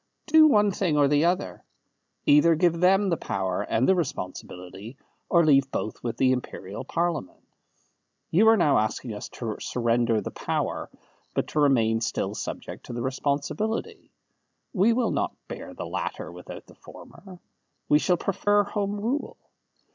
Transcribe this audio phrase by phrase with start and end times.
[0.25, 1.63] Do one thing or the other.
[2.25, 4.97] Either give them the power and the responsibility,
[5.29, 7.43] or leave both with the Imperial Parliament.
[8.31, 10.89] You are now asking us to surrender the power,
[11.35, 14.09] but to remain still subject to the responsibility.
[14.73, 17.37] We will not bear the latter without the former.
[17.87, 19.37] We shall prefer Home Rule."